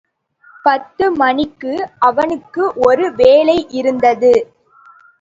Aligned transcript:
பத்து 0.65 1.05
மணிக்கு 1.11 1.73
அவனுக்கு 1.99 2.65
ஒரு 2.87 3.13
வேலை 3.15 3.57
இருந்தது. 3.71 4.33